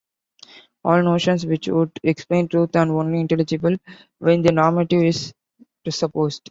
All 0.83 1.03
notions 1.03 1.45
which 1.45 1.67
would 1.67 1.91
explain 2.01 2.47
truth 2.47 2.75
are 2.75 2.89
only 2.91 3.19
intelligible 3.19 3.77
when 4.17 4.41
the 4.41 4.51
normative 4.51 5.03
is 5.03 5.31
presupposed. 5.83 6.39